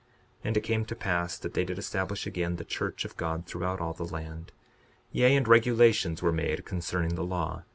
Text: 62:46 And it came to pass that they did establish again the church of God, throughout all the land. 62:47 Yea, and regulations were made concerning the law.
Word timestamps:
62:46 0.39 0.39
And 0.45 0.57
it 0.57 0.61
came 0.61 0.85
to 0.85 0.95
pass 0.95 1.37
that 1.37 1.53
they 1.53 1.63
did 1.63 1.77
establish 1.77 2.25
again 2.25 2.55
the 2.55 2.65
church 2.65 3.05
of 3.05 3.15
God, 3.17 3.45
throughout 3.45 3.79
all 3.79 3.93
the 3.93 4.03
land. 4.03 4.51
62:47 5.09 5.09
Yea, 5.11 5.35
and 5.35 5.47
regulations 5.47 6.21
were 6.23 6.31
made 6.33 6.65
concerning 6.65 7.13
the 7.13 7.23
law. 7.23 7.61